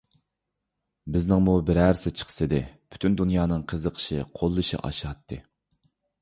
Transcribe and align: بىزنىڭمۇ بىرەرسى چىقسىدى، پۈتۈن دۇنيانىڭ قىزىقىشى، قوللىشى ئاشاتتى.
بىزنىڭمۇ 1.17 1.53
بىرەرسى 1.67 2.11
چىقسىدى، 2.21 2.61
پۈتۈن 2.95 3.19
دۇنيانىڭ 3.21 3.67
قىزىقىشى، 3.73 4.19
قوللىشى 4.41 4.81
ئاشاتتى. 4.89 5.41